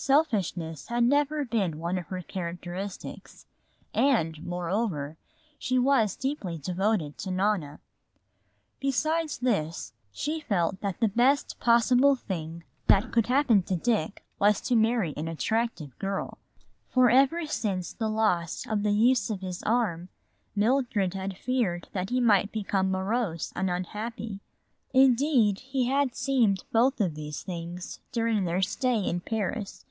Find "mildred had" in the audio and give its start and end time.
20.54-21.36